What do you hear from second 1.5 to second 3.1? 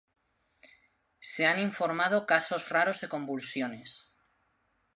informado casos raros de